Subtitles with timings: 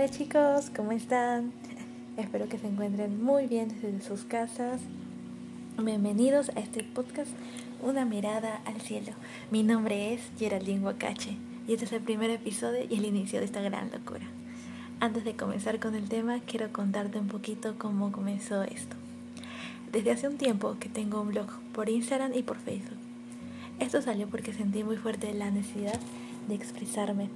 [0.00, 1.52] Hola chicos, ¿cómo están?
[2.16, 4.80] Espero que se encuentren muy bien desde sus casas.
[5.76, 7.28] Bienvenidos a este podcast
[7.82, 9.12] Una mirada al cielo.
[9.50, 11.36] Mi nombre es Geraldine Huacache
[11.68, 14.24] y este es el primer episodio y el inicio de esta gran locura.
[15.00, 18.96] Antes de comenzar con el tema, quiero contarte un poquito cómo comenzó esto.
[19.92, 22.96] Desde hace un tiempo que tengo un blog por Instagram y por Facebook.
[23.80, 26.00] Esto salió porque sentí muy fuerte la necesidad
[26.48, 27.28] de expresarme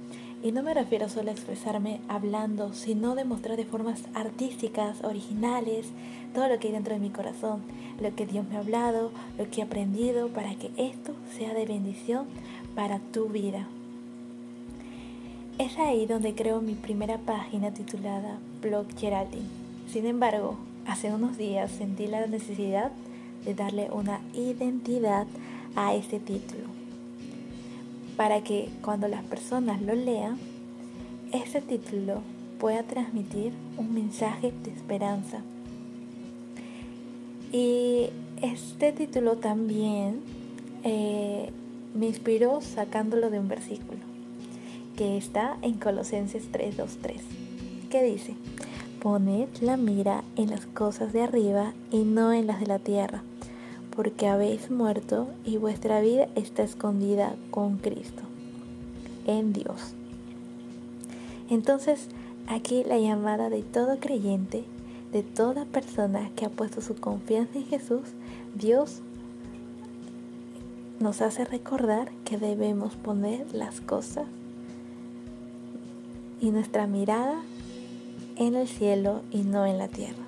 [0.45, 5.87] y no me refiero solo a expresarme hablando, sino demostrar de formas artísticas, originales,
[6.35, 7.63] todo lo que hay dentro de mi corazón,
[7.99, 11.65] lo que Dios me ha hablado, lo que he aprendido, para que esto sea de
[11.65, 12.27] bendición
[12.75, 13.65] para tu vida.
[15.57, 19.49] Es ahí donde creo mi primera página titulada Blog Geraldine.
[19.87, 22.91] Sin embargo, hace unos días sentí la necesidad
[23.45, 25.25] de darle una identidad
[25.75, 26.74] a este título
[28.17, 30.37] para que cuando las personas lo lean,
[31.31, 32.21] ese título
[32.59, 35.41] pueda transmitir un mensaje de esperanza.
[37.51, 38.09] Y
[38.41, 40.21] este título también
[40.83, 41.51] eh,
[41.93, 43.99] me inspiró sacándolo de un versículo
[44.95, 47.21] que está en Colosenses 3:23,
[47.89, 48.35] que dice,
[49.01, 53.23] poned la mira en las cosas de arriba y no en las de la tierra
[53.95, 58.23] porque habéis muerto y vuestra vida está escondida con Cristo,
[59.25, 59.93] en Dios.
[61.49, 62.07] Entonces,
[62.47, 64.65] aquí la llamada de todo creyente,
[65.11, 68.09] de toda persona que ha puesto su confianza en Jesús,
[68.55, 69.01] Dios
[70.99, 74.25] nos hace recordar que debemos poner las cosas
[76.41, 77.41] y nuestra mirada
[78.37, 80.23] en el cielo y no en la tierra.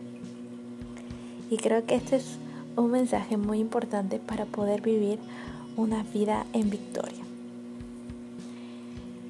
[1.49, 2.37] Y creo que este es
[2.77, 5.19] un mensaje muy importante para poder vivir
[5.75, 7.23] una vida en victoria.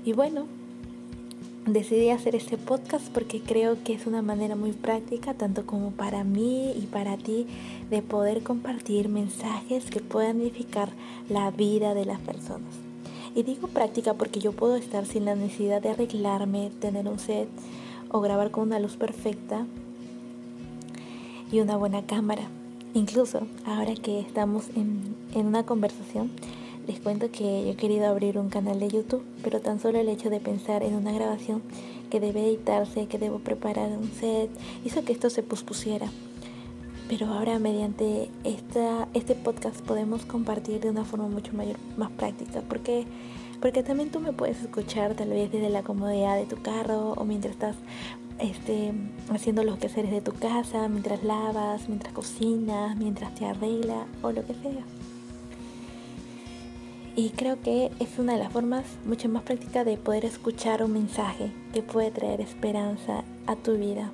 [0.06, 0.46] Y bueno,
[1.66, 6.24] decidí hacer este podcast porque creo que es una manera muy práctica, tanto como para
[6.24, 7.48] mí y para ti,
[7.90, 10.90] de poder compartir mensajes que puedan edificar
[11.30, 12.74] la vida de las personas.
[13.36, 17.48] Y digo práctica porque yo puedo estar sin la necesidad de arreglarme, tener un set
[18.10, 19.66] o grabar con una luz perfecta
[21.52, 22.44] y una buena cámara.
[22.94, 26.32] Incluso ahora que estamos en, una conversación,
[26.88, 30.10] les cuento que yo he querido abrir un canal de YouTube, pero tan solo el
[30.10, 31.62] hecho de pensar en una grabación
[32.10, 34.50] que debe editarse, que debo preparar un set,
[34.86, 36.08] hizo que esto se pospusiera.
[37.10, 42.62] Pero ahora mediante esta, este podcast podemos compartir de una forma mucho mayor, más práctica,
[42.68, 43.06] porque
[43.62, 47.26] porque también tú me puedes escuchar tal vez desde la comodidad de tu carro o
[47.26, 47.76] mientras estás
[48.40, 48.94] este,
[49.30, 54.46] haciendo los quehaceres de tu casa, mientras lavas, mientras cocinas, mientras te arregla o lo
[54.46, 54.84] que sea.
[57.16, 60.94] Y creo que es una de las formas mucho más prácticas de poder escuchar un
[60.94, 64.12] mensaje que puede traer esperanza a tu vida.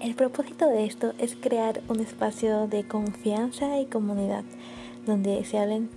[0.00, 4.44] El propósito de esto es crear un espacio de confianza y comunidad
[5.06, 5.88] donde se hablen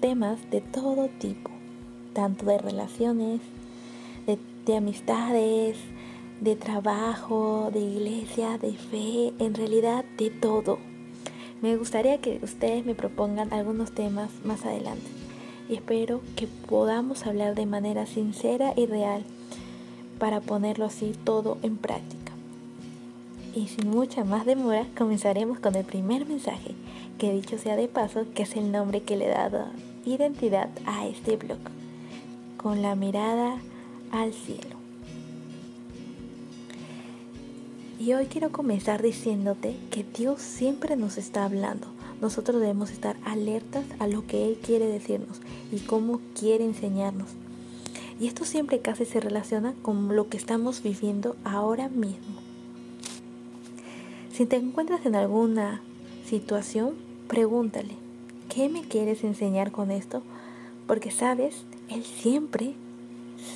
[0.00, 1.50] temas de todo tipo,
[2.12, 3.40] tanto de relaciones,
[4.66, 5.76] de amistades,
[6.40, 10.78] de trabajo, de iglesia, de fe, en realidad de todo.
[11.62, 15.10] Me gustaría que ustedes me propongan algunos temas más adelante
[15.68, 19.24] y espero que podamos hablar de manera sincera y real
[20.18, 22.32] para ponerlo así todo en práctica.
[23.54, 26.74] Y sin mucha más demora comenzaremos con el primer mensaje,
[27.18, 29.66] que dicho sea de paso que es el nombre que le he dado
[30.04, 31.58] identidad a este blog,
[32.56, 33.56] con la mirada
[34.10, 34.73] al cielo.
[38.04, 41.86] Y hoy quiero comenzar diciéndote que Dios siempre nos está hablando.
[42.20, 45.40] Nosotros debemos estar alertas a lo que Él quiere decirnos
[45.72, 47.30] y cómo quiere enseñarnos.
[48.20, 52.42] Y esto siempre casi se relaciona con lo que estamos viviendo ahora mismo.
[54.34, 55.80] Si te encuentras en alguna
[56.26, 56.96] situación,
[57.26, 57.94] pregúntale,
[58.54, 60.22] ¿qué me quieres enseñar con esto?
[60.86, 62.74] Porque sabes, Él siempre,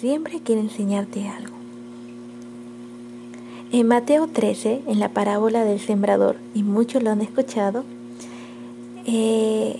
[0.01, 1.59] siempre quiere enseñarte algo.
[3.71, 7.85] En Mateo 13, en la parábola del sembrador, y muchos lo han escuchado,
[9.05, 9.77] eh,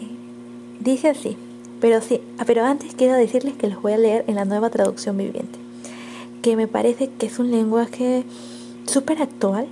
[0.79, 1.39] dice así,
[1.81, 4.69] pero sí, ah, pero antes quiero decirles que los voy a leer en la nueva
[4.69, 5.59] traducción viviente,
[6.43, 8.25] que me parece que es un lenguaje
[8.85, 9.69] súper actual,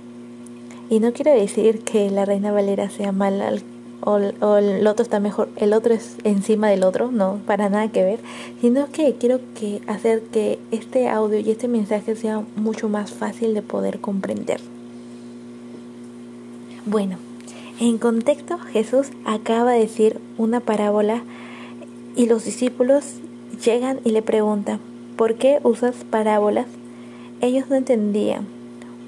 [0.89, 3.53] y no quiero decir que la Reina Valera sea mala
[4.01, 8.03] o, el otro está mejor, el otro es encima del otro, no, para nada que
[8.03, 8.19] ver,
[8.61, 13.53] sino que quiero que hacer que este audio y este mensaje sea mucho más fácil
[13.53, 14.61] de poder comprender.
[16.85, 17.17] Bueno,
[17.79, 21.23] en contexto Jesús acaba de decir una parábola
[22.15, 23.03] y los discípulos
[23.63, 24.79] llegan y le preguntan,
[25.17, 26.67] ¿por qué usas parábolas?
[27.41, 28.47] ellos no entendían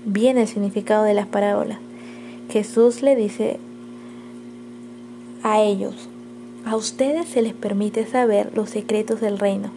[0.06, 1.80] bien el significado de las parábolas.
[2.50, 3.60] Jesús le dice
[5.44, 5.96] a ellos,
[6.66, 9.72] a ustedes se les permite saber los secretos del reino,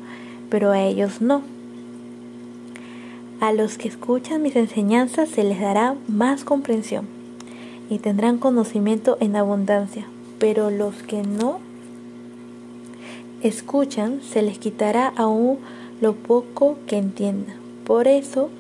[0.51, 1.43] pero a ellos no.
[3.41, 7.07] A los que escuchan mis enseñanzas se les dará más comprensión
[7.91, 10.07] y tendrán conocimiento en abundancia,
[10.39, 11.61] pero los que no
[13.43, 15.59] escuchan se les quitará aún
[16.01, 17.57] lo poco que entiendan.
[17.85, 18.51] Por eso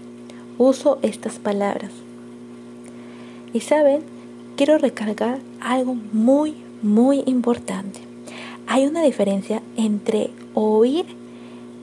[0.58, 1.92] uso estas palabras.
[3.52, 4.02] Y saben,
[4.56, 8.00] quiero recargar algo muy, muy importante.
[8.66, 11.06] Hay una diferencia entre oír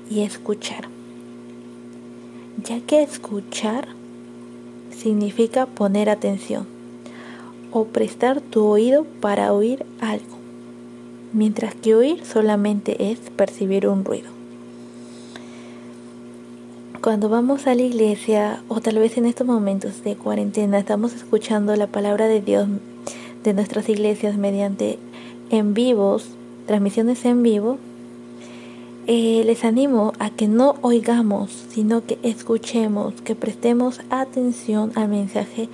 [0.10, 0.88] y escuchar.
[2.64, 3.88] Ya que escuchar
[4.92, 6.68] significa poner atención
[7.72, 10.38] o prestar tu oído para oír algo,
[11.34, 14.40] mientras que oír solamente es percibir un ruido
[17.02, 21.74] cuando vamos a la iglesia o tal vez en estos momentos de cuarentena estamos escuchando
[21.78, 22.68] la palabra de Dios
[23.44, 25.00] de nuestras iglesias mediante
[25.50, 26.30] en vivos,
[26.68, 27.78] transmisiones en vivo,
[29.08, 35.68] eh, les animo a que no oigamos, sino que escuchemos, que prestemos atención al mensaje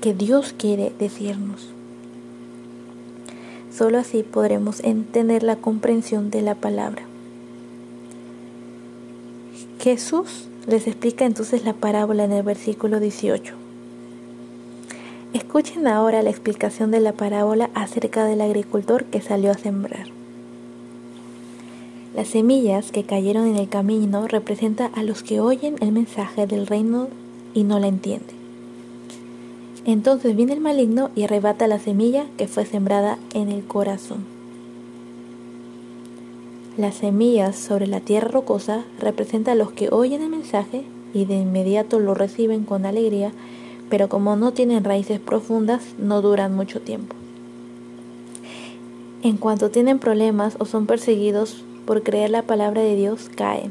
[0.00, 1.68] que Dios quiere decirnos.
[3.76, 7.02] Solo así podremos entender la comprensión de la palabra.
[9.80, 13.61] Jesús les explica entonces la parábola en el versículo 18.
[15.32, 20.06] Escuchen ahora la explicación de la parábola acerca del agricultor que salió a sembrar.
[22.14, 26.66] Las semillas que cayeron en el camino representan a los que oyen el mensaje del
[26.66, 27.08] reino
[27.54, 28.36] y no la entienden.
[29.86, 34.24] Entonces viene el maligno y arrebata la semilla que fue sembrada en el corazón.
[36.76, 40.84] Las semillas sobre la tierra rocosa representan a los que oyen el mensaje
[41.14, 43.32] y de inmediato lo reciben con alegría,
[43.88, 47.14] pero como no tienen raíces profundas, no duran mucho tiempo.
[49.22, 53.70] En cuanto tienen problemas o son perseguidos por creer la palabra de Dios, caen.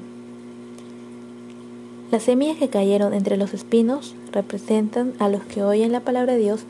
[2.11, 6.39] Las semillas que cayeron entre los espinos representan a los que oyen la palabra de
[6.39, 6.61] Dios,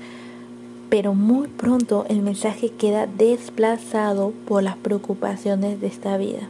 [0.90, 6.48] pero muy pronto el mensaje queda desplazado por las preocupaciones de esta vida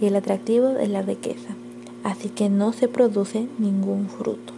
[0.00, 1.54] y el atractivo de la riqueza,
[2.02, 4.57] así que no se produce ningún fruto.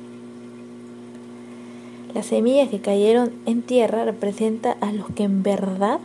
[2.15, 6.01] Las semillas que cayeron en tierra representan a los que en verdad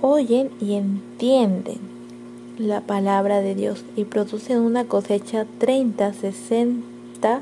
[0.00, 1.78] oyen y entienden
[2.58, 7.40] la palabra de Dios y producen una cosecha 30, 60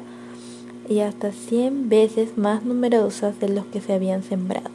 [0.88, 4.70] y hasta 100 veces más numerosas de los que se habían sembrado.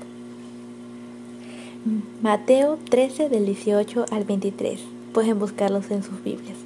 [2.21, 4.79] Mateo 13 del 18 al 23.
[5.13, 6.57] Pueden buscarlos en sus Biblias.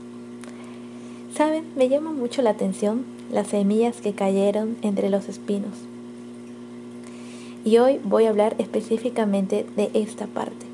[1.36, 5.89] Saben, me llama mucho la atención las semillas que cayeron entre los espinos.
[7.66, 10.66] Y hoy voy a hablar específicamente de esta parte,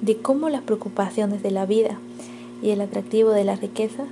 [0.00, 1.98] de cómo las preocupaciones de la vida
[2.62, 4.04] y el atractivo de la riqueza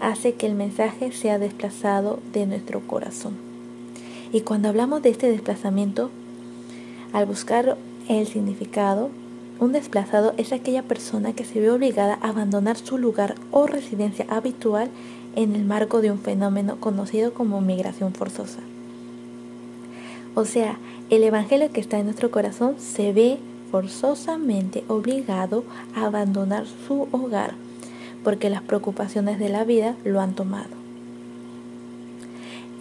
[0.00, 3.34] hace que el mensaje sea desplazado de nuestro corazón.
[4.32, 6.10] Y cuando hablamos de este desplazamiento,
[7.12, 7.76] al buscar
[8.08, 9.10] el significado,
[9.60, 14.26] un desplazado es aquella persona que se ve obligada a abandonar su lugar o residencia
[14.28, 14.90] habitual
[15.34, 18.60] en el marco de un fenómeno conocido como migración forzosa.
[20.36, 20.76] O sea,
[21.08, 23.38] el Evangelio que está en nuestro corazón se ve
[23.70, 25.64] forzosamente obligado
[25.94, 27.54] a abandonar su hogar
[28.22, 30.68] porque las preocupaciones de la vida lo han tomado.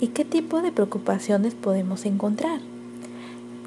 [0.01, 2.59] ¿Y qué tipo de preocupaciones podemos encontrar?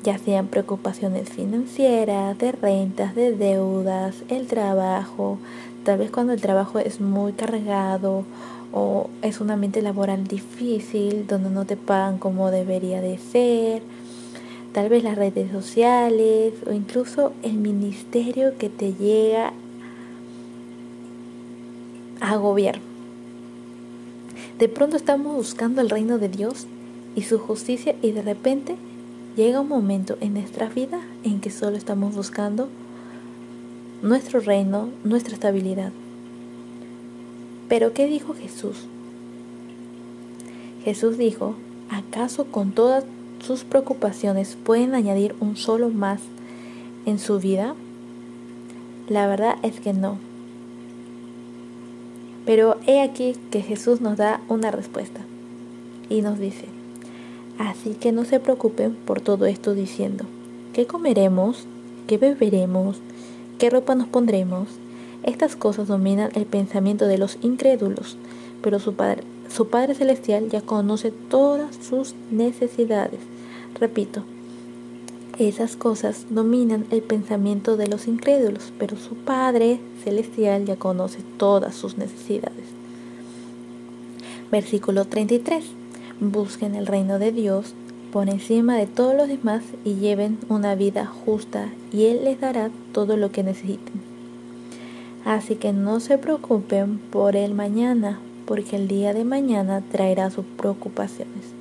[0.05, 5.39] Ya sean preocupaciones financieras, de rentas, de deudas, el trabajo,
[5.85, 8.25] tal vez cuando el trabajo es muy cargado
[8.73, 13.83] o es un ambiente laboral difícil donde no te pagan como debería de ser,
[14.73, 19.53] tal vez las redes sociales o incluso el ministerio que te llega
[22.21, 22.79] a agobiar.
[24.59, 26.67] De pronto estamos buscando el reino de Dios
[27.15, 28.77] y su justicia y de repente
[29.37, 32.69] llega un momento en nuestra vida en que solo estamos buscando
[34.03, 35.93] nuestro reino, nuestra estabilidad.
[37.69, 38.77] Pero ¿qué dijo Jesús?
[40.85, 41.55] Jesús dijo,
[41.91, 43.05] ¿acaso con todas
[43.45, 46.21] sus preocupaciones pueden añadir un solo más
[47.05, 47.75] en su vida?
[49.09, 50.19] La verdad es que no.
[52.47, 55.21] Pero he aquí que Jesús nos da una respuesta
[56.09, 56.65] y nos dice,
[57.59, 60.25] así que no se preocupen por todo esto diciendo,
[60.73, 61.67] ¿qué comeremos?
[62.07, 62.99] ¿Qué beberemos?
[63.59, 64.69] ¿Qué ropa nos pondremos?
[65.23, 68.17] Estas cosas dominan el pensamiento de los incrédulos,
[68.63, 73.21] pero su, padre, su Padre Celestial ya conoce todas sus necesidades.
[73.79, 74.23] Repito,
[75.39, 81.75] esas cosas dominan el pensamiento de los incrédulos, pero su Padre Celestial ya conoce todas
[81.77, 82.65] sus necesidades.
[84.51, 85.65] Versículo 33.
[86.21, 87.75] Busquen el reino de Dios
[88.13, 92.71] por encima de todos los demás y lleven una vida justa y Él les dará
[92.93, 94.08] todo lo que necesiten.
[95.25, 100.45] Así que no se preocupen por el mañana, porque el día de mañana traerá sus
[100.57, 101.53] preocupaciones.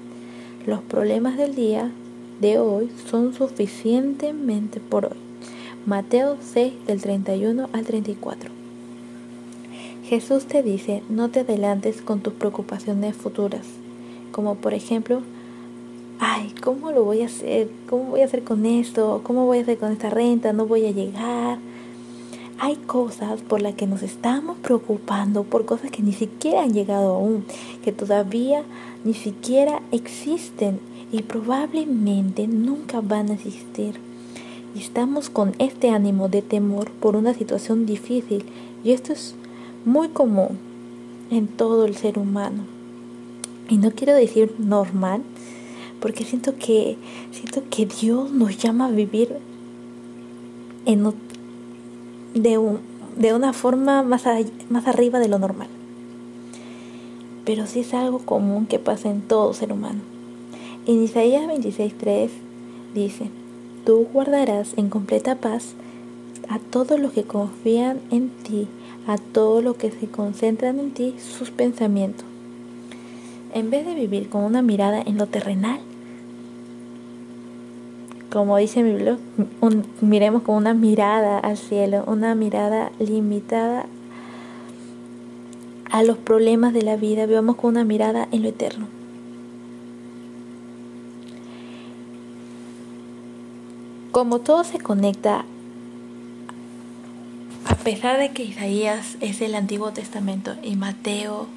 [0.66, 1.92] Los problemas del día
[2.42, 5.18] de hoy son suficientemente por hoy.
[5.86, 8.52] Mateo 6 del 31 al 34.
[10.04, 13.66] Jesús te dice, no te adelantes con tus preocupaciones futuras,
[14.32, 15.22] como por ejemplo,
[16.20, 17.70] ay, ¿cómo lo voy a hacer?
[17.90, 19.22] ¿Cómo voy a hacer con esto?
[19.24, 20.54] ¿Cómo voy a hacer con esta renta?
[20.54, 21.60] No voy a llegar.
[22.60, 27.14] Hay cosas por las que nos estamos preocupando, por cosas que ni siquiera han llegado
[27.14, 27.46] aún,
[27.84, 28.64] que todavía
[29.04, 30.80] ni siquiera existen
[31.12, 34.00] y probablemente nunca van a existir.
[34.74, 38.44] Y estamos con este ánimo de temor por una situación difícil
[38.84, 39.36] y esto es
[39.86, 40.58] muy común
[41.30, 42.64] en todo el ser humano.
[43.70, 45.22] Y no quiero decir normal,
[46.00, 46.98] porque siento que
[47.32, 49.36] siento que Dios nos llama a vivir
[50.86, 51.06] en
[52.42, 52.80] de, un,
[53.18, 54.26] de una forma más,
[54.70, 55.68] más arriba de lo normal.
[57.46, 60.00] Pero sí es algo común que pasa en todo ser humano.
[60.86, 62.30] En Isaías 26:3
[62.94, 63.30] dice,
[63.86, 65.74] Tú guardarás en completa paz
[66.50, 68.68] a todos los que confían en ti,
[69.08, 72.26] a todos los que se concentran en ti sus pensamientos.
[73.54, 75.80] En vez de vivir con una mirada en lo terrenal,
[78.38, 79.18] como dice mi blog,
[80.02, 83.88] miremos con una mirada al cielo, una mirada limitada
[85.90, 88.86] a los problemas de la vida, veamos con una mirada en lo eterno.
[94.12, 95.46] como todo se conecta,
[97.66, 101.48] a pesar de que Isaías es el Antiguo Testamento y Mateo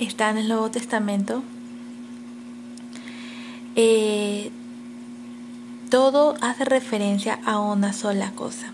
[0.00, 1.42] está en el Nuevo Testamento,
[3.76, 4.50] eh,
[5.88, 8.72] todo hace referencia a una sola cosa.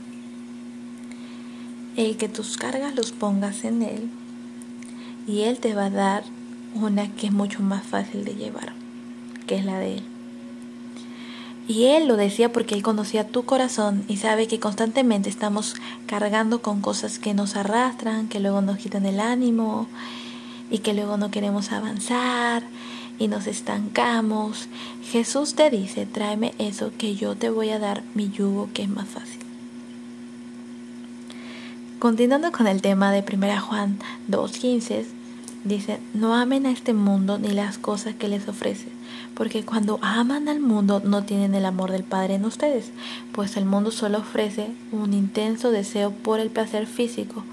[1.97, 4.11] El que tus cargas los pongas en Él
[5.26, 6.25] y Él te va a dar
[6.75, 8.73] una que es mucho más fácil de llevar,
[9.47, 10.02] que es la de Él.
[11.66, 16.61] Y él lo decía porque él conocía tu corazón y sabe que constantemente estamos cargando
[16.61, 19.87] con cosas que nos arrastran, que luego nos quitan el ánimo
[20.71, 22.64] y que luego no queremos avanzar
[23.18, 24.68] y nos estancamos.
[25.02, 28.88] Jesús te dice, tráeme eso que yo te voy a dar mi yugo que es
[28.88, 29.40] más fácil.
[31.99, 33.99] Continuando con el tema de 1 Juan
[34.30, 35.04] 2.15,
[35.64, 38.88] dice, no amen a este mundo ni las cosas que les ofrece
[39.35, 42.90] porque cuando aman al mundo no tienen el amor del Padre en ustedes,
[43.33, 47.44] pues el mundo solo ofrece un intenso deseo por el placer físico,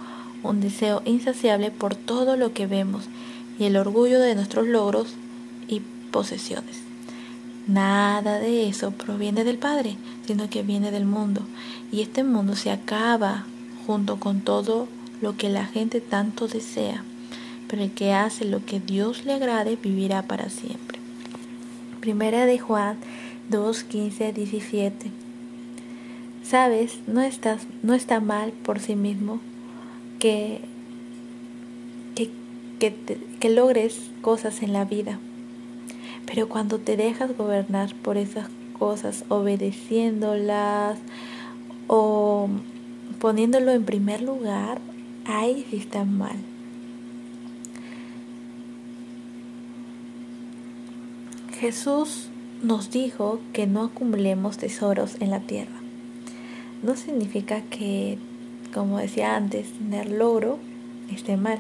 [0.43, 3.05] un deseo insaciable por todo lo que vemos
[3.59, 5.15] y el orgullo de nuestros logros
[6.11, 6.81] posesiones.
[7.67, 11.41] Nada de eso proviene del Padre, sino que viene del mundo,
[11.91, 13.45] y este mundo se acaba
[13.85, 14.87] junto con todo
[15.21, 17.03] lo que la gente tanto desea,
[17.67, 20.99] pero el que hace lo que Dios le agrade vivirá para siempre.
[21.99, 22.97] Primera de Juan
[23.49, 25.11] 2, 15, 17.
[26.43, 29.39] Sabes, no, estás, no está mal por sí mismo
[30.19, 30.61] que,
[32.15, 32.31] que,
[33.39, 35.19] que logres cosas en la vida,
[36.33, 38.47] pero cuando te dejas gobernar por esas
[38.79, 40.97] cosas, obedeciéndolas
[41.87, 42.47] o
[43.19, 44.79] poniéndolo en primer lugar,
[45.25, 46.37] ahí sí está mal.
[51.59, 52.29] Jesús
[52.63, 55.81] nos dijo que no acumulemos tesoros en la tierra.
[56.81, 58.17] No significa que,
[58.73, 60.59] como decía antes, tener logro
[61.13, 61.59] esté mal.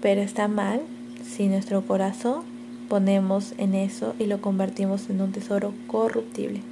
[0.00, 0.80] Pero está mal
[1.22, 2.55] si nuestro corazón
[2.88, 6.62] ponemos en eso y lo convertimos en un tesoro corruptible.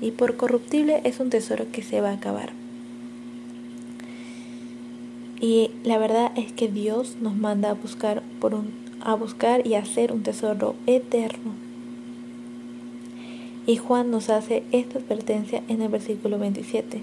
[0.00, 2.52] Y por corruptible es un tesoro que se va a acabar.
[5.40, 9.74] Y la verdad es que Dios nos manda a buscar por un a buscar y
[9.74, 11.52] hacer un tesoro eterno.
[13.66, 17.00] Y Juan nos hace esta advertencia en el versículo 27,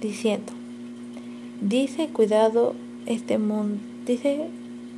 [0.00, 0.52] diciendo,
[1.60, 2.74] dice cuidado
[3.06, 4.46] este mundo, dice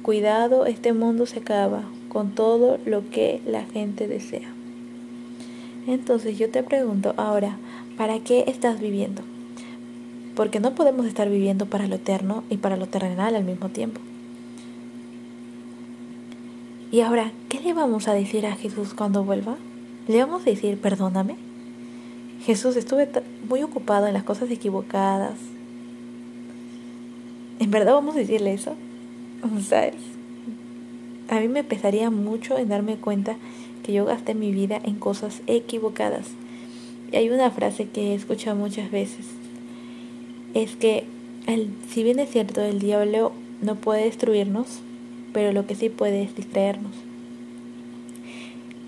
[0.02, 4.52] cuidado este mundo se acaba con todo lo que la gente desea.
[5.86, 7.56] Entonces yo te pregunto ahora,
[7.96, 9.22] ¿para qué estás viviendo?
[10.34, 14.00] Porque no podemos estar viviendo para lo eterno y para lo terrenal al mismo tiempo.
[16.90, 19.56] Y ahora, ¿qué le vamos a decir a Jesús cuando vuelva?
[20.08, 21.36] ¿Le vamos a decir, perdóname?
[22.44, 23.08] Jesús, estuve
[23.48, 25.38] muy ocupado en las cosas equivocadas.
[27.60, 28.74] ¿En verdad vamos a decirle eso?
[29.68, 29.94] ¿Sabes?
[31.28, 33.36] A mí me pesaría mucho en darme cuenta
[33.82, 36.28] que yo gasté mi vida en cosas equivocadas.
[37.10, 39.26] Y hay una frase que he escuchado muchas veces.
[40.54, 41.04] Es que,
[41.46, 44.80] el, si bien es cierto, el diablo no puede destruirnos,
[45.32, 46.92] pero lo que sí puede es distraernos.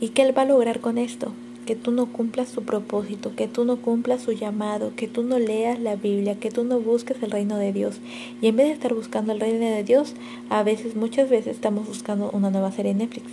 [0.00, 1.32] ¿Y qué él va a lograr con esto?
[1.66, 5.38] Que tú no cumplas su propósito, que tú no cumplas su llamado, que tú no
[5.38, 8.00] leas la Biblia, que tú no busques el reino de Dios.
[8.42, 10.14] Y en vez de estar buscando el reino de Dios,
[10.50, 13.26] a veces, muchas veces estamos buscando una nueva serie en Netflix.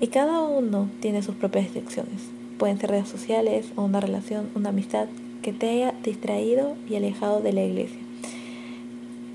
[0.00, 2.22] Y cada uno tiene sus propias restricciones.
[2.58, 5.08] Pueden ser redes sociales o una relación, una amistad
[5.42, 7.98] que te haya distraído y alejado de la iglesia.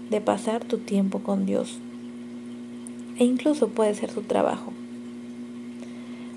[0.10, 1.80] De pasar tu tiempo con Dios,
[3.18, 4.72] e incluso puede ser su trabajo.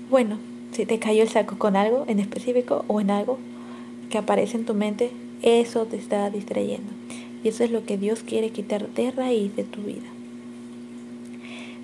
[0.09, 0.37] Bueno,
[0.71, 3.37] si te cayó el saco con algo en específico o en algo
[4.09, 6.91] que aparece en tu mente, eso te está distrayendo.
[7.43, 10.07] Y eso es lo que Dios quiere quitar de raíz de tu vida.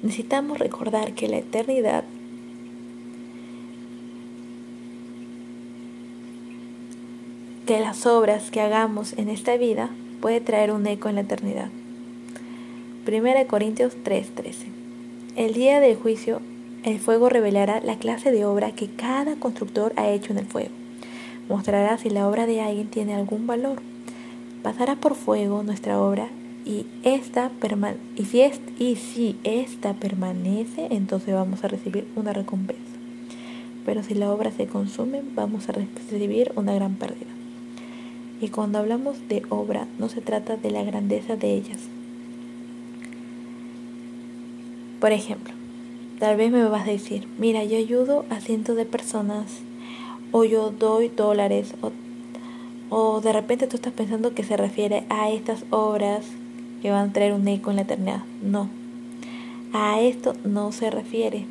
[0.02, 2.04] Necesitamos recordar que la eternidad
[7.66, 11.70] que las obras que hagamos en esta vida puede traer un eco en la eternidad.
[13.08, 14.84] 1 Corintios 3:13
[15.36, 16.42] el día del juicio,
[16.84, 20.72] el fuego revelará la clase de obra que cada constructor ha hecho en el fuego.
[21.48, 23.82] Mostrará si la obra de alguien tiene algún valor.
[24.62, 26.30] Pasará por fuego nuestra obra
[26.66, 27.52] y, esta
[28.16, 28.42] y, si,
[28.80, 32.82] y si esta permanece, entonces vamos a recibir una recompensa.
[33.86, 37.32] Pero si la obra se consume, vamos a recibir una gran pérdida.
[38.40, 41.80] Y cuando hablamos de obra, no se trata de la grandeza de ellas,
[45.00, 45.54] por ejemplo,
[46.23, 49.57] tal vez me vas a decir, mira, yo ayudo a cientos de personas
[50.31, 51.73] o yo doy dólares
[52.89, 56.23] o, de repente tú estás pensando que se refiere a estas obras
[56.81, 58.21] que van a traer un eco en la eternidad.
[58.41, 58.69] No,
[59.73, 61.45] a esto no se refiere.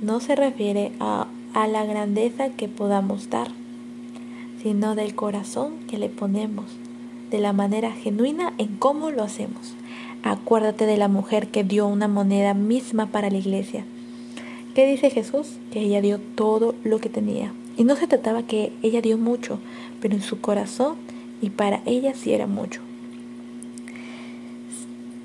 [0.00, 3.48] No se refiere a, a la grandeza que podamos dar,
[4.62, 6.66] sino del corazón que le ponemos,
[7.32, 9.74] de la manera genuina en cómo lo hacemos.
[10.22, 13.84] Acuérdate de la mujer que dio una moneda misma para la iglesia.
[14.74, 15.54] ¿Qué dice Jesús?
[15.72, 17.52] Que ella dio todo lo que tenía.
[17.76, 19.58] Y no se trataba que ella dio mucho,
[20.00, 20.96] pero en su corazón
[21.40, 22.80] y para ella sí era mucho.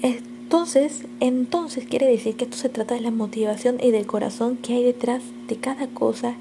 [0.03, 4.73] Entonces, entonces quiere decir que esto se trata de la motivación y del corazón que
[4.73, 6.35] hay detrás de cada cosa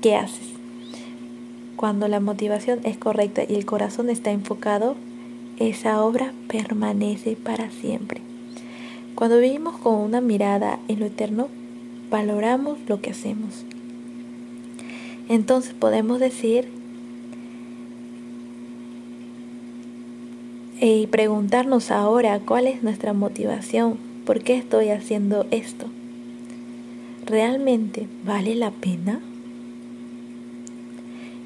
[0.00, 0.46] que haces.
[1.76, 4.94] Cuando la motivación es correcta y el corazón está enfocado,
[5.58, 8.20] esa obra permanece para siempre.
[9.14, 11.48] Cuando vivimos con una mirada en lo eterno,
[12.10, 13.64] valoramos lo que hacemos.
[15.28, 16.68] Entonces podemos decir
[20.80, 25.86] y preguntarnos ahora cuál es nuestra motivación, por qué estoy haciendo esto.
[27.24, 29.20] ¿Realmente vale la pena?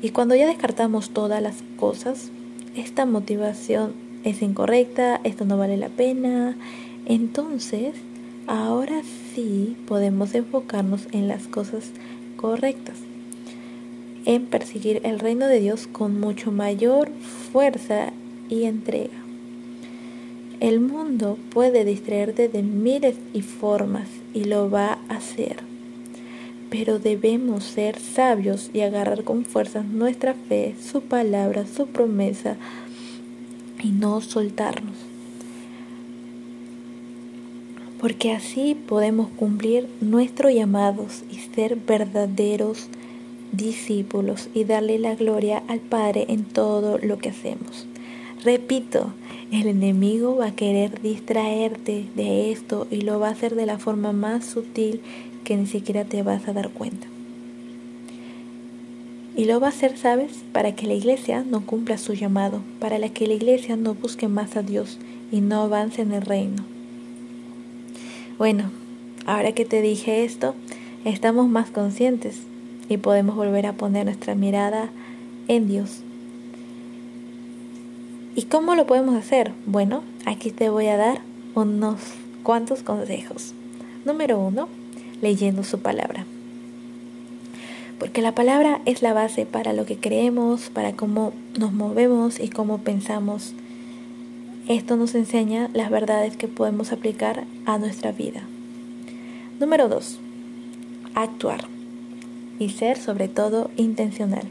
[0.01, 2.31] Y cuando ya descartamos todas las cosas,
[2.77, 6.57] esta motivación es incorrecta, esto no vale la pena.
[7.07, 7.95] Entonces,
[8.47, 9.03] ahora
[9.35, 11.85] sí podemos enfocarnos en las cosas
[12.37, 12.97] correctas,
[14.25, 17.09] en perseguir el reino de Dios con mucho mayor
[17.53, 18.13] fuerza
[18.49, 19.17] y entrega.
[20.61, 25.76] El mundo puede distraerte de miles y formas y lo va a hacer.
[26.79, 32.59] Pero debemos ser sabios y agarrar con fuerza nuestra fe, su palabra, su promesa,
[33.83, 34.95] y no soltarnos.
[37.99, 42.89] Porque así podemos cumplir nuestros llamados y ser verdaderos
[43.53, 47.87] discípulos y darle la gloria al Padre en todo lo que hacemos.
[48.45, 49.15] Repito,
[49.53, 53.79] el enemigo va a querer distraerte de esto y lo va a hacer de la
[53.79, 55.01] forma más sutil
[55.45, 57.07] que ni siquiera te vas a dar cuenta.
[59.37, 60.33] Y lo va a hacer, ¿sabes?
[60.53, 64.57] Para que la iglesia no cumpla su llamado, para que la iglesia no busque más
[64.57, 64.99] a Dios
[65.31, 66.65] y no avance en el reino.
[68.39, 68.71] Bueno,
[69.27, 70.55] ahora que te dije esto,
[71.05, 72.41] estamos más conscientes
[72.89, 74.91] y podemos volver a poner nuestra mirada
[75.49, 76.03] en Dios.
[78.37, 79.53] ¿Y cómo lo podemos hacer?
[79.67, 81.23] Bueno, aquí te voy a dar
[81.57, 81.99] unos
[82.45, 83.55] cuantos consejos.
[84.05, 84.69] Número uno,
[85.21, 86.27] leyendo su palabra
[87.99, 92.49] porque la palabra es la base para lo que creemos, para cómo nos movemos y
[92.49, 93.55] cómo pensamos.
[94.69, 98.43] Esto nos enseña las verdades que podemos aplicar a nuestra vida.
[99.61, 100.21] Número 2.
[101.15, 101.65] actuar
[102.59, 104.45] y ser sobre todo intencional.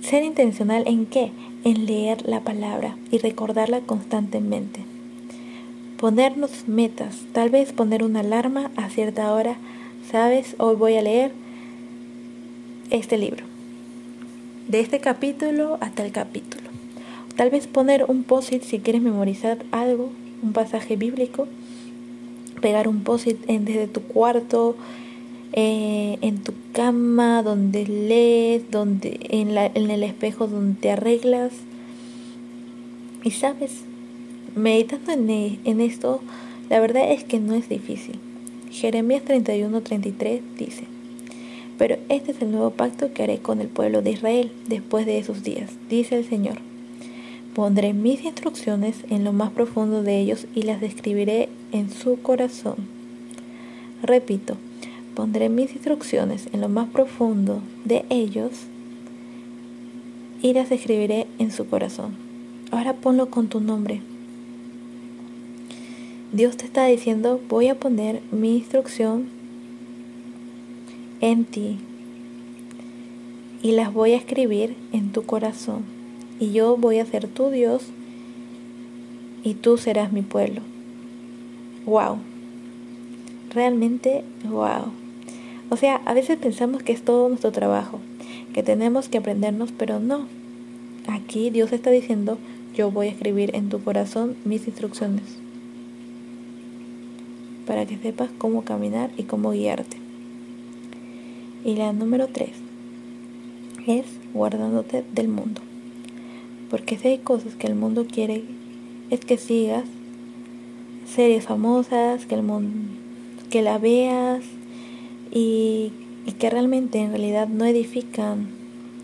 [0.00, 1.30] Ser intencional en qué?
[1.64, 4.80] En leer la palabra y recordarla constantemente.
[5.96, 9.54] Ponernos metas, tal vez poner una alarma a cierta hora,
[10.10, 11.30] sabes, hoy voy a leer
[12.90, 13.44] este libro,
[14.66, 16.64] de este capítulo hasta el capítulo.
[17.36, 20.10] Tal vez poner un post-it si quieres memorizar algo,
[20.42, 21.46] un pasaje bíblico,
[22.60, 24.74] pegar un post-it desde tu cuarto,
[25.52, 29.50] eh, en tu cama, donde lees, donde, en,
[29.90, 31.52] el espejo donde te arreglas.
[33.22, 33.82] Y sabes,
[34.56, 36.20] meditando en, e, en esto,
[36.70, 38.18] la verdad es que no es difícil.
[38.70, 40.84] Jeremías 31:33 dice,
[41.76, 45.18] pero este es el nuevo pacto que haré con el pueblo de Israel después de
[45.18, 46.58] esos días, dice el Señor.
[47.54, 52.76] Pondré mis instrucciones en lo más profundo de ellos y las escribiré en su corazón.
[54.02, 54.56] Repito,
[55.14, 58.52] pondré mis instrucciones en lo más profundo de ellos
[60.42, 62.14] y las escribiré en su corazón.
[62.70, 64.00] Ahora ponlo con tu nombre.
[66.32, 69.28] Dios te está diciendo, voy a poner mi instrucción
[71.20, 71.78] en ti
[73.62, 75.84] y las voy a escribir en tu corazón
[76.40, 77.84] y yo voy a ser tu Dios
[79.44, 80.62] y tú serás mi pueblo.
[81.84, 82.18] Wow.
[83.50, 85.01] Realmente, wow.
[85.70, 87.98] O sea, a veces pensamos que es todo nuestro trabajo,
[88.52, 90.26] que tenemos que aprendernos, pero no.
[91.06, 92.38] Aquí Dios está diciendo,
[92.74, 95.42] yo voy a escribir en tu corazón mis instrucciones
[97.66, 99.96] para que sepas cómo caminar y cómo guiarte.
[101.64, 102.50] Y la número 3
[103.86, 105.60] es guardándote del mundo.
[106.70, 108.44] Porque si hay cosas que el mundo quiere,
[109.10, 109.84] es que sigas
[111.06, 112.94] series famosas, que el mundo,
[113.50, 114.42] que la veas
[115.32, 115.92] y,
[116.38, 118.48] que realmente en realidad no edifican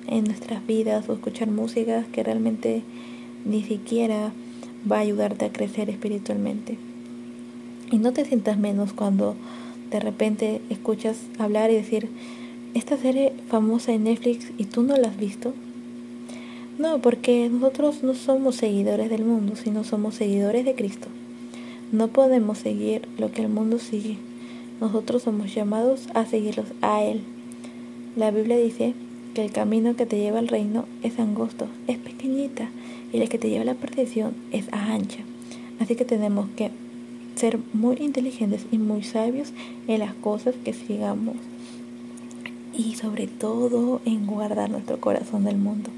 [0.09, 2.83] en nuestras vidas o escuchar música que realmente
[3.45, 4.33] ni siquiera
[4.91, 6.79] va a ayudarte a crecer espiritualmente.
[7.93, 9.37] Y no te sientas menos cuando
[9.91, 12.09] de repente escuchas hablar y decir,
[12.75, 15.55] esta serie famosa en Netflix y tú no la has visto,
[16.79, 21.09] no, porque nosotros no somos seguidores del mundo, sino somos seguidores de Cristo.
[21.91, 24.17] No podemos seguir lo que el mundo sigue.
[24.81, 27.23] Nosotros somos llamados a seguirlos a Él.
[28.17, 28.95] La Biblia dice
[29.35, 32.69] que el camino que te lleva al reino es angosto, es pequeñita,
[33.13, 35.21] y el que te lleva a la perdición es ancha.
[35.81, 36.71] Así que tenemos que
[37.37, 39.53] ser muy inteligentes y muy sabios
[39.87, 41.37] en las cosas que sigamos
[42.77, 45.91] y sobre todo en guardar nuestro corazón del mundo.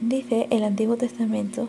[0.00, 1.68] Dice el Antiguo Testamento,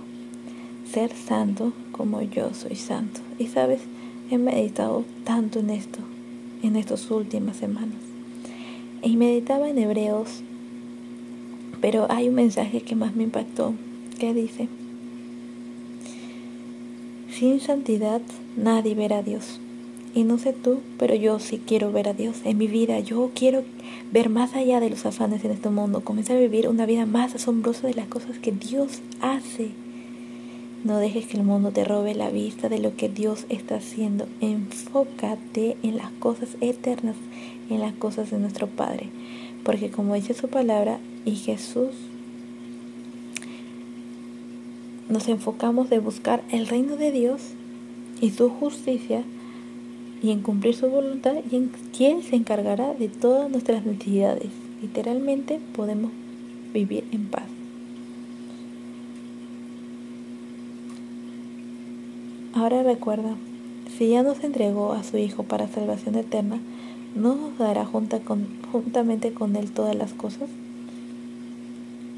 [0.92, 3.22] ser santo como yo soy santo.
[3.40, 3.82] Y sabes,
[4.30, 6.00] he meditado tanto en esto,
[6.64, 7.98] en estas últimas semanas.
[9.02, 10.42] Y meditaba en Hebreos,
[11.82, 13.74] pero hay un mensaje que más me impactó,
[14.20, 14.68] que dice,
[17.32, 18.22] sin santidad
[18.58, 19.60] nadie verá a Dios.
[20.16, 23.02] Y no sé tú, pero yo sí quiero ver a Dios en mi vida.
[23.02, 23.64] Yo quiero
[24.14, 27.36] ver más allá de los afanes en este mundo, comenzar a vivir una vida más
[27.36, 29.72] asombrosa de las cosas que Dios hace.
[30.86, 34.28] No dejes que el mundo te robe la vista de lo que Dios está haciendo.
[34.40, 37.16] Enfócate en las cosas eternas,
[37.72, 39.10] en las cosas de nuestro Padre.
[39.64, 41.90] Porque como dice su palabra y Jesús,
[45.10, 47.42] nos enfocamos de buscar el reino de Dios
[48.22, 49.24] y su justicia
[50.22, 54.50] y en cumplir su voluntad y en quien se encargará de todas nuestras necesidades.
[54.84, 56.12] Literalmente podemos
[56.76, 57.45] vivir en paz.
[62.66, 63.36] Ahora recuerda,
[63.96, 66.58] si ya nos entregó a su Hijo para salvación eterna,
[67.14, 70.50] ¿no nos dará juntamente con Él todas las cosas?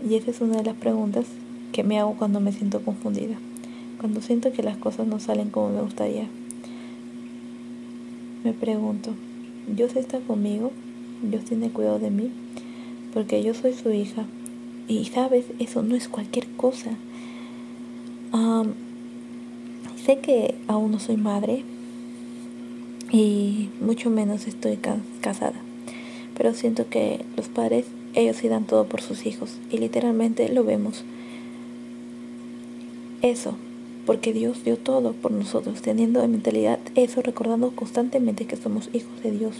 [0.09, 1.25] Y esa es una de las preguntas
[1.73, 3.35] que me hago cuando me siento confundida,
[3.99, 6.29] cuando siento que las cosas no salen como me gustaría.
[8.45, 9.11] Me pregunto,
[9.67, 10.71] ¿Dios está conmigo?
[11.23, 12.31] ¿Dios tiene cuidado de mí?
[13.13, 14.23] Porque yo soy su hija.
[14.87, 16.91] Y sabes, eso no es cualquier cosa.
[20.07, 21.63] Sé que aún no soy madre
[23.11, 24.79] y mucho menos estoy
[25.19, 25.59] casada.
[26.37, 29.57] Pero siento que los padres, ellos sí dan todo por sus hijos.
[29.69, 31.03] Y literalmente lo vemos.
[33.21, 33.55] Eso,
[34.05, 39.21] porque Dios dio todo por nosotros, teniendo en mentalidad eso, recordando constantemente que somos hijos
[39.23, 39.57] de Dios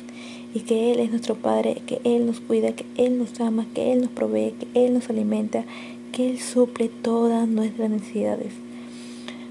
[0.53, 3.91] y que Él es nuestro Padre, que Él nos cuida, que Él nos ama, que
[3.91, 5.65] Él nos provee, que Él nos alimenta,
[6.13, 8.53] que Él suple todas nuestras necesidades.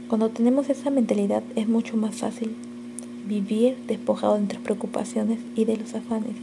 [0.09, 2.55] Cuando tenemos esa mentalidad es mucho más fácil
[3.27, 6.37] vivir despojado de nuestras preocupaciones y de los afanes.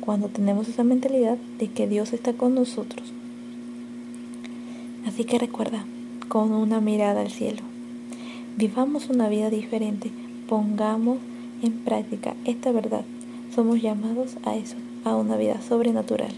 [0.00, 3.12] Cuando tenemos esa mentalidad de que Dios está con nosotros.
[5.06, 5.84] Así que recuerda,
[6.26, 7.62] con una mirada al cielo,
[8.56, 10.10] vivamos una vida diferente,
[10.48, 11.18] pongamos
[11.62, 13.04] en práctica esta verdad.
[13.54, 14.74] Somos llamados a eso,
[15.04, 16.32] a una vida sobrenatural.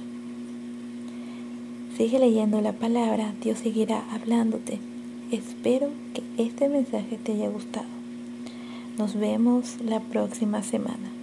[1.96, 4.78] Sigue leyendo la palabra, Dios seguirá hablándote.
[5.30, 7.84] Espero que este mensaje te haya gustado.
[8.96, 11.17] Nos vemos la próxima semana.